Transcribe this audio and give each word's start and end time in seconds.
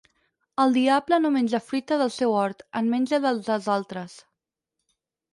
El 0.61 0.71
diable 0.75 1.17
no 1.25 1.29
menja 1.33 1.59
fruita 1.65 1.99
del 2.01 2.09
seu 2.15 2.33
hort, 2.37 2.63
en 2.81 2.89
menja 2.93 3.19
del 3.25 3.43
dels 3.49 3.67
altres. 3.75 4.17